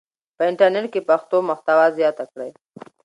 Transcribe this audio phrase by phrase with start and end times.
[0.37, 2.51] په انټرنیټ کې پښتو محتوا زیاته کړئ.